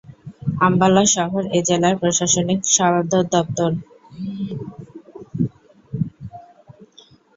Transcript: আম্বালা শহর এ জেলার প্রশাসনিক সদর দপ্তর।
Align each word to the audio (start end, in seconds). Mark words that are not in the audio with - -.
আম্বালা 0.61 1.03
শহর 1.15 1.43
এ 1.49 1.59
জেলার 1.67 1.95
প্রশাসনিক 2.01 2.59
সদর 2.67 3.23
দপ্তর। 3.33 3.71